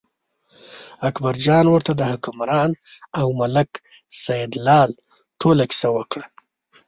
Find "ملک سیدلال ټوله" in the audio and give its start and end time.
3.39-5.63